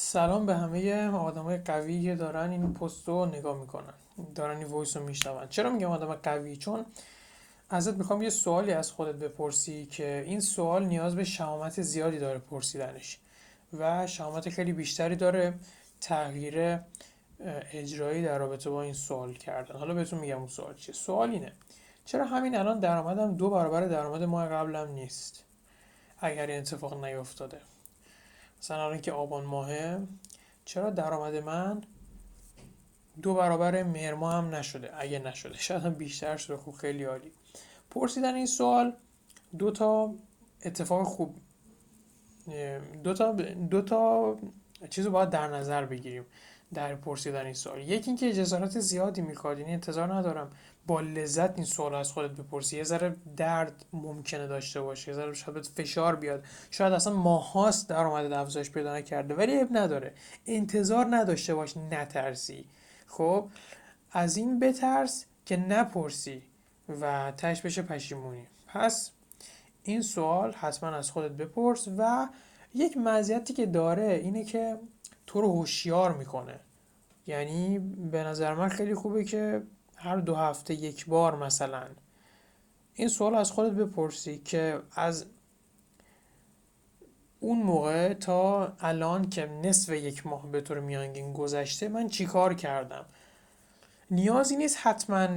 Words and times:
سلام 0.00 0.46
به 0.46 0.56
همه 0.56 1.08
آدمای 1.08 1.58
قوی 1.58 2.02
که 2.02 2.14
دارن 2.14 2.50
این 2.50 2.74
پست 2.74 3.08
رو 3.08 3.26
نگاه 3.26 3.60
می‌کنن. 3.60 3.94
دارن 4.34 4.56
این 4.58 4.66
وایس 4.66 4.96
رو 4.96 5.02
میشنون. 5.02 5.48
چرا 5.48 5.70
میگم 5.70 5.90
آدم 5.90 6.14
قوی؟ 6.14 6.56
چون 6.56 6.86
ازت 7.70 7.94
می‌خوام 7.94 8.22
یه 8.22 8.30
سوالی 8.30 8.72
از 8.72 8.92
خودت 8.92 9.14
بپرسی 9.14 9.86
که 9.86 10.24
این 10.26 10.40
سوال 10.40 10.86
نیاز 10.86 11.16
به 11.16 11.24
شهامت 11.24 11.82
زیادی 11.82 12.18
داره 12.18 12.38
پرسیدنش 12.38 13.18
و 13.78 14.06
شهامت 14.06 14.48
خیلی 14.48 14.72
بیشتری 14.72 15.16
داره 15.16 15.54
تغییر 16.00 16.78
اجرایی 17.72 18.22
در 18.22 18.38
رابطه 18.38 18.70
با 18.70 18.82
این 18.82 18.94
سوال 18.94 19.32
کردن. 19.32 19.78
حالا 19.78 19.94
بهتون 19.94 20.18
میگم 20.18 20.38
اون 20.38 20.48
سوال 20.48 20.74
چیه. 20.74 20.94
سوال 20.94 21.30
اینه 21.30 21.52
چرا 22.04 22.24
همین 22.24 22.56
الان 22.56 22.80
درآمدم 22.80 23.36
دو 23.36 23.50
برابر 23.50 23.86
درآمد 23.86 24.22
ماه 24.22 24.48
قبلم 24.48 24.88
نیست؟ 24.88 25.44
اگر 26.18 26.46
این 26.46 26.58
اتفاق 26.58 27.04
نیفتاده 27.04 27.60
مثلا 28.60 28.84
الان 28.84 29.00
که 29.00 29.12
آبان 29.12 29.44
ماهه 29.44 30.06
چرا 30.64 30.90
درآمد 30.90 31.34
من 31.34 31.82
دو 33.22 33.34
برابر 33.34 33.82
مهر 33.82 34.14
ماه 34.14 34.34
هم 34.34 34.54
نشده؟ 34.54 34.90
اگه 34.98 35.18
نشده 35.18 35.58
شاید 35.58 35.82
هم 35.82 35.94
بیشتر 35.94 36.36
شده. 36.36 36.56
خوب 36.56 36.74
خیلی 36.74 37.04
عالی. 37.04 37.32
پرسیدن 37.90 38.34
این 38.34 38.46
سوال 38.46 38.96
دو 39.58 39.70
تا 39.70 40.14
اتفاق 40.64 41.06
خوب 41.06 41.36
دو 43.04 43.14
تا 43.14 43.32
دو 43.70 43.82
تا 43.82 44.36
چیز 44.90 45.06
رو 45.06 45.12
باید 45.12 45.30
در 45.30 45.48
نظر 45.48 45.86
بگیریم. 45.86 46.26
در 46.74 46.94
پرسیدن 46.94 47.44
این 47.44 47.54
سوال. 47.54 47.80
یکی 47.80 48.10
اینکه 48.10 48.32
جسارت 48.32 48.80
زیادی 48.80 49.20
می‌خواد 49.20 49.58
یعنی 49.58 49.72
انتظار 49.72 50.14
ندارم 50.14 50.50
با 50.86 51.00
لذت 51.00 51.56
این 51.56 51.64
سوال 51.64 51.94
از 51.94 52.12
خودت 52.12 52.30
بپرسی. 52.30 52.76
یه 52.76 52.84
ذره 52.84 53.16
درد 53.36 53.84
ممکنه 53.92 54.46
داشته 54.46 54.80
باشه 54.80 55.10
یه 55.10 55.16
ذره 55.16 55.34
شاید 55.34 55.66
فشار 55.66 56.16
بیاد. 56.16 56.44
شاید 56.70 56.92
اصلا 56.92 57.12
ماهاست 57.12 57.88
درآمد 57.88 58.32
افزایش 58.32 58.70
پیدا 58.70 58.96
نکرده 58.96 59.34
ولی 59.34 59.60
اب 59.60 59.68
نداره. 59.70 60.14
انتظار 60.46 61.06
نداشته 61.10 61.54
باش 61.54 61.76
نترسی. 61.76 62.64
خب 63.06 63.48
از 64.12 64.36
این 64.36 64.60
بترس 64.60 65.24
که 65.46 65.56
نپرسی 65.56 66.42
و 67.00 67.32
تش 67.36 67.62
بشه 67.62 67.82
پشیمونی. 67.82 68.46
پس 68.66 69.10
این 69.82 70.02
سوال 70.02 70.52
حتما 70.52 70.90
از 70.90 71.10
خودت 71.10 71.30
بپرس 71.30 71.88
و 71.98 72.28
یک 72.74 72.96
مزیتی 72.96 73.54
که 73.54 73.66
داره 73.66 74.20
اینه 74.24 74.44
که 74.44 74.78
تو 75.26 75.40
رو 75.40 75.52
هوشیار 75.52 76.12
می‌کنه. 76.12 76.60
یعنی 77.28 77.78
به 78.10 78.24
نظر 78.24 78.54
من 78.54 78.68
خیلی 78.68 78.94
خوبه 78.94 79.24
که 79.24 79.62
هر 79.96 80.16
دو 80.16 80.34
هفته 80.34 80.74
یک 80.74 81.06
بار 81.06 81.36
مثلا. 81.36 81.84
این 82.94 83.08
سوال 83.08 83.34
از 83.34 83.50
خودت 83.50 83.72
بپرسی 83.72 84.38
که 84.38 84.80
از 84.94 85.26
اون 87.40 87.62
موقع 87.62 88.14
تا 88.14 88.72
الان 88.80 89.30
که 89.30 89.46
نصف 89.46 89.92
یک 89.92 90.26
ماه 90.26 90.46
به 90.46 90.60
طور 90.60 90.80
میانگین 90.80 91.32
گذشته 91.32 91.88
من 91.88 92.08
چیکار 92.08 92.54
کردم؟ 92.54 93.04
نیازی 94.10 94.56
نیست 94.56 94.78
حتما 94.82 95.28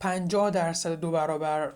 50 0.00 0.50
درصد 0.50 0.94
دو 0.94 1.10
برابر 1.10 1.72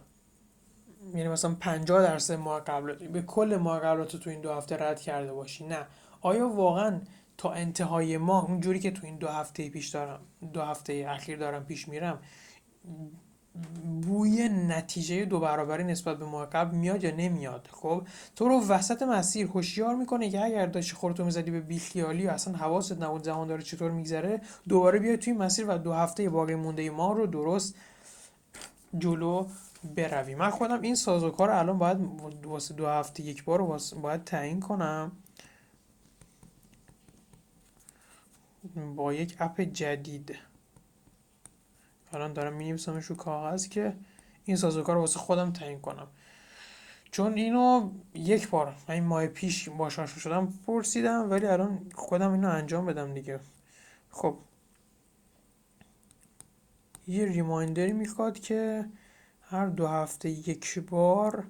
یعنی 1.15 1.29
مثلا 1.29 1.57
50 1.61 2.03
درصد 2.03 2.35
ماه 2.35 2.61
قبل 2.61 3.09
به 3.09 3.23
کل 3.23 3.57
ماه 3.57 3.81
قبلات 3.81 4.17
تو 4.17 4.31
این 4.31 4.41
دو 4.41 4.53
هفته 4.53 4.77
رد 4.77 5.01
کرده 5.01 5.33
باشی. 5.33 5.67
نه. 5.67 5.87
آیا 6.21 6.49
واقعا 6.49 7.01
تا 7.41 7.53
انتهای 7.53 8.19
ماه 8.19 8.45
اون 8.45 8.61
جوری 8.61 8.79
که 8.79 8.91
تو 8.91 9.07
این 9.07 9.17
دو 9.17 9.29
هفته 9.29 9.69
پیش 9.69 9.89
دارم 9.89 10.21
دو 10.53 10.63
هفته 10.63 11.07
اخیر 11.09 11.39
دارم 11.39 11.65
پیش 11.65 11.89
میرم 11.89 12.19
بوی 14.03 14.49
نتیجه 14.49 15.25
دو 15.25 15.41
برابری 15.41 15.85
نسبت 15.85 16.19
به 16.19 16.25
ماه 16.25 16.47
قبل 16.47 16.77
میاد 16.77 17.05
یا 17.05 17.11
نمیاد؟ 17.17 17.69
خب 17.73 18.03
تو 18.37 18.49
رو 18.49 18.67
وسط 18.67 19.03
مسیر 19.03 19.47
هوشیار 19.47 19.95
می‌کنه 19.95 20.31
که 20.31 20.45
اگر 20.45 20.67
داشتی 20.67 20.95
خودتو 20.95 21.25
می‌زدی 21.25 21.51
به 21.51 21.61
بیخیالی 21.61 22.27
و 22.27 22.31
اصلا 22.31 22.55
حواست 22.55 23.03
نبود 23.03 23.23
زمان 23.23 23.49
داره 23.49 23.63
چطور 23.63 23.91
میگذره 23.91 24.41
دوباره 24.69 24.99
بیای 24.99 25.17
توی 25.17 25.33
مسیر 25.33 25.67
و 25.69 25.79
دو 25.79 25.93
هفته 25.93 26.29
باقی 26.29 26.55
مونده 26.55 26.91
ما 26.91 27.13
رو 27.13 27.27
درست 27.27 27.75
جلو 28.99 29.47
بروی. 29.97 30.35
من 30.35 30.51
خودم 30.51 30.81
این 30.81 30.95
سازوکار 30.95 31.51
الان 31.51 31.79
باید 31.79 31.99
واسه 32.45 32.75
دو 32.75 32.87
هفته 32.87 33.23
یک 33.23 33.45
بار 33.45 33.79
باید 34.03 34.25
تعیین 34.25 34.61
کنم. 34.61 35.13
با 38.97 39.13
یک 39.13 39.37
اپ 39.41 39.61
جدید. 39.61 40.39
الان 42.13 42.33
دارم 42.33 42.53
می 42.53 42.69
نویسمش 42.69 43.05
رو 43.05 43.17
کاغذ 43.17 43.69
که 43.69 43.97
این 44.45 44.57
سازوکار 44.57 44.95
رو 44.95 45.01
واسه 45.01 45.19
خودم 45.19 45.53
تعیین 45.53 45.81
کنم. 45.81 46.07
چون 47.11 47.33
اینو 47.33 47.91
یک 48.15 48.49
بار 48.49 48.75
این 48.89 49.05
ماه 49.05 49.27
پیش 49.27 49.69
باش 49.69 50.01
شدم 50.01 50.53
پرسیدم 50.67 51.31
ولی 51.31 51.47
الان 51.47 51.91
خودم 51.95 52.33
اینو 52.33 52.49
انجام 52.49 52.87
بدم 52.87 53.15
دیگه. 53.15 53.41
خب. 54.11 54.39
یه 57.07 57.25
ریمایندری 57.25 57.93
می‌خواد 57.93 58.39
که 58.39 58.85
هر 59.43 59.67
دو 59.67 59.87
هفته 59.87 60.31
یک 60.31 60.79
بار 60.79 61.47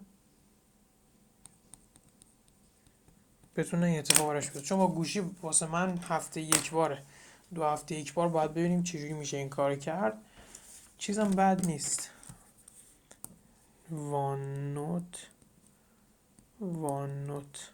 بتونه 3.57 3.87
این 3.87 3.99
اتفاق 3.99 4.29
براش 4.29 4.51
چون 4.51 4.79
با 4.79 4.87
گوشی 4.87 5.21
واسه 5.21 5.67
من 5.67 5.99
هفته 5.99 6.41
یک 6.41 6.71
باره. 6.71 7.03
دو 7.55 7.65
هفته 7.65 7.95
یک 7.95 8.15
بار 8.15 8.29
باید 8.29 8.51
ببینیم 8.51 8.83
چجوری 8.83 9.13
میشه 9.13 9.37
این 9.37 9.49
کار 9.49 9.75
کرد. 9.75 10.19
چیزم 10.99 11.31
بد 11.31 11.67
نیست. 11.67 12.11
وان 13.91 14.75
نوت 14.75 15.27
وان 16.61 17.25
نوت 17.25 17.71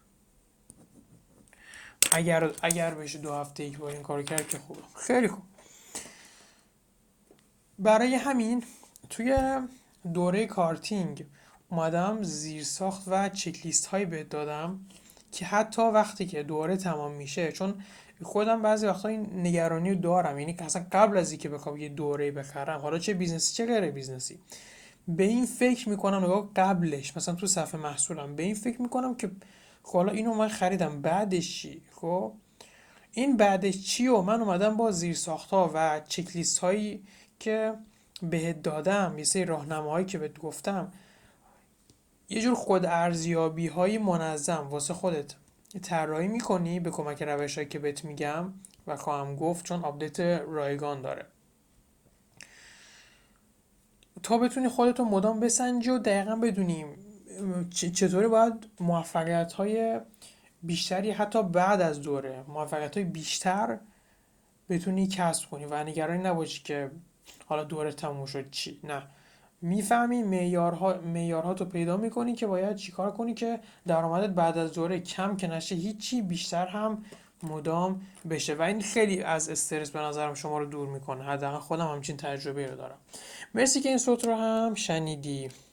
اگر 2.12 2.52
اگر 2.62 2.94
بشه 2.94 3.18
دو 3.18 3.32
هفته 3.32 3.64
یک 3.64 3.78
بار 3.78 3.90
این 3.90 4.02
کار 4.02 4.22
کرد 4.22 4.48
که 4.48 4.58
خوبه. 4.58 4.82
خیلی 4.96 5.28
خوب. 5.28 5.42
برای 7.78 8.14
همین 8.14 8.64
توی 9.10 9.38
دوره 10.14 10.46
کارتینگ 10.46 11.26
اومدم 11.68 12.22
زیرساخت 12.22 13.02
و 13.06 13.28
چکلیست 13.28 13.86
هایی 13.86 14.04
بهت 14.04 14.28
دادم. 14.28 14.80
که 15.32 15.44
حتی 15.44 15.82
وقتی 15.82 16.26
که 16.26 16.42
دوره 16.42 16.76
تمام 16.76 17.12
میشه 17.12 17.52
چون 17.52 17.74
خودم 18.22 18.62
بعضی 18.62 18.86
وقتا 18.86 19.08
این 19.08 19.46
نگرانی 19.46 19.90
رو 19.90 20.00
دارم. 20.00 20.38
یعنی 20.38 20.56
اصلا 20.58 20.86
قبل 20.92 21.16
از 21.16 21.30
اینکه 21.30 21.48
بخوام 21.48 21.76
یه 21.76 21.88
دوره 21.88 22.30
بخرم 22.30 22.80
حالا 22.80 22.98
چه 22.98 23.14
business 23.14 23.46
ی؟ 23.46 23.54
چه 23.54 23.66
غیر 23.66 23.90
business 23.90 24.28
ی؟ 24.28 24.38
به 25.08 25.24
این 25.24 25.46
فکر 25.46 25.88
می‌کنم 25.88 26.24
نگاه 26.24 26.50
قبلش 26.56 27.16
مثلا 27.16 27.34
تو 27.34 27.46
صفحه 27.46 27.80
محصولم 27.80 28.36
به 28.36 28.42
این 28.42 28.54
فکر 28.54 28.82
می‌کنم 28.82 29.14
که 29.14 29.30
خب 29.82 29.92
حالا 29.92 30.12
اینو 30.12 30.34
من 30.34 30.48
خریدم 30.48 31.02
بعدش 31.02 31.62
چی؟ 31.62 31.82
خب 31.92 32.32
این 33.12 33.36
بعدش 33.36 33.84
چی؟ 33.84 34.06
و 34.06 34.22
من 34.22 34.40
اومدم 34.40 34.76
با 34.76 34.90
زیرساخت 34.90 35.18
ها 35.50 35.70
و 35.74 36.00
چکلیست 36.08 36.58
هایی 36.58 37.02
که 37.40 37.74
بهت 38.22 38.62
دادم 38.62 39.14
یه 39.18 39.24
سری 39.24 39.44
راهنماهایی 39.44 40.06
که 40.06 40.18
بهت 40.18 40.38
گفتم 40.38 40.92
یه 42.28 42.42
جور 42.42 42.54
خود 42.54 42.86
ارزیابی 42.86 43.66
های 43.66 43.98
منظم 43.98 44.68
واسه 44.70 44.94
خودت 44.94 45.34
طراحی 45.82 46.28
می‌کنی 46.28 46.80
به 46.80 46.90
کمک 46.90 47.22
روش 47.22 47.58
که 47.58 47.78
بهت 47.78 48.04
میگم 48.04 48.52
و 48.86 48.96
خواهم 48.96 49.36
گفت 49.36 49.64
چون 49.64 49.84
آپدیت 49.84 50.20
رایگان 50.20 51.02
داره. 51.02 51.26
تا 54.22 54.38
بتونی 54.38 54.68
خودتو 54.68 55.04
مدام 55.04 55.40
بسنجی 55.40 55.90
و 55.90 55.98
دقیقا 55.98 56.36
بدونیم 56.36 56.86
چطوری 57.70 58.28
باید 58.28 58.66
موفقیت 58.80 59.52
های 59.52 60.00
بیشتری 60.62 61.10
حتی 61.10 61.42
بعد 61.42 61.80
از 61.80 62.00
دوره 62.00 62.44
موفقیت 62.48 62.96
های 62.96 63.04
بیشتر 63.04 63.78
بتونی 64.68 65.06
کسب 65.06 65.50
کنی. 65.50 65.64
و 65.64 65.84
نگرانی 65.84 66.22
نباشی 66.22 66.62
که 66.62 66.90
حالا 67.46 67.64
دوره 67.64 67.92
تموم 67.92 68.26
شد 68.26 68.50
چی؟ 68.50 68.80
نه. 68.84 69.02
می‌فهمی 69.62 70.22
معیارها 70.22 71.54
تو 71.54 71.64
پیدا 71.64 71.96
می‌کنی 71.96 72.34
که 72.34 72.46
باید 72.46 72.76
چیکار 72.76 73.12
کنی 73.12 73.34
که 73.34 73.60
درآمدت 73.86 74.30
بعد 74.30 74.58
از 74.58 74.72
دوره 74.72 75.00
کم 75.00 75.36
که 75.36 75.46
نشه 75.46 75.74
هیچی 75.74 76.22
بیشتر 76.22 76.66
هم 76.66 77.04
مدام 77.42 78.00
بشه. 78.30 78.54
و 78.54 78.62
این 78.62 78.80
خیلی 78.80 79.22
از 79.22 79.48
استرس 79.48 79.90
به 79.90 79.98
نظرم 79.98 80.34
شما 80.34 80.58
رو 80.58 80.66
دور 80.66 80.88
می‌کنه. 80.88 81.24
حداقل 81.24 81.58
خودم 81.58 81.86
همچین 81.86 82.16
تجربه 82.16 82.66
رو 82.66 82.76
دارم. 82.76 82.98
مرسی 83.54 83.80
که 83.80 83.88
این 83.88 83.98
صوت 83.98 84.24
رو 84.24 84.34
هم 84.34 84.74
شنیدی. 84.74 85.48